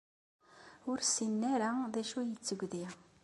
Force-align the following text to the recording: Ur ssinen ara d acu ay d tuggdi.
Ur 0.89 0.97
ssinen 1.01 1.43
ara 1.53 1.69
d 1.93 1.95
acu 2.01 2.15
ay 2.21 2.31
d 2.33 2.39
tuggdi. 2.47 2.85